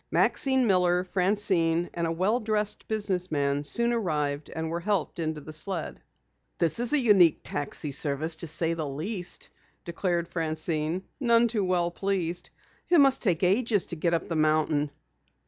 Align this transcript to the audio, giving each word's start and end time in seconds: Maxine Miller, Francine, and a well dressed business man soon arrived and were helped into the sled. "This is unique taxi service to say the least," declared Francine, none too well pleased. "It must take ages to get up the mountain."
Maxine 0.09 0.65
Miller, 0.65 1.03
Francine, 1.03 1.87
and 1.93 2.07
a 2.07 2.11
well 2.11 2.39
dressed 2.39 2.87
business 2.87 3.29
man 3.31 3.63
soon 3.63 3.93
arrived 3.93 4.49
and 4.49 4.67
were 4.67 4.79
helped 4.79 5.19
into 5.19 5.41
the 5.41 5.53
sled. 5.53 6.01
"This 6.57 6.79
is 6.79 6.91
unique 6.91 7.41
taxi 7.43 7.91
service 7.91 8.35
to 8.37 8.47
say 8.47 8.73
the 8.73 8.87
least," 8.89 9.49
declared 9.85 10.27
Francine, 10.27 11.03
none 11.19 11.47
too 11.47 11.63
well 11.63 11.91
pleased. 11.91 12.49
"It 12.89 12.99
must 12.99 13.21
take 13.21 13.43
ages 13.43 13.85
to 13.85 13.95
get 13.95 14.15
up 14.15 14.27
the 14.27 14.35
mountain." 14.35 14.89